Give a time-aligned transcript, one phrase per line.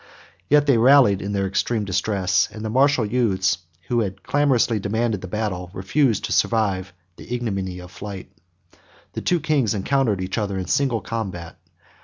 [0.49, 5.21] Yet they rallied in their extreme distress, and the martial youths, who had clamorously demanded
[5.21, 8.31] the battle, refused to survive the ignominy of flight.
[9.13, 11.55] The two kings encountered each other in single combat.